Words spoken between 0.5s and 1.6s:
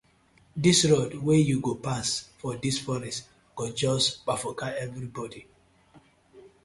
Dis road wey